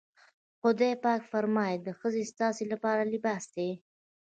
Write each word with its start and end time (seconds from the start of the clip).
خدای 0.61 0.93
پاک 1.03 1.21
فرمايي 1.31 1.75
چې 1.83 1.91
ښځې 1.99 2.23
ستاسې 2.31 2.63
لپاره 2.73 3.09
لباس 3.13 3.43
دي. 3.55 3.69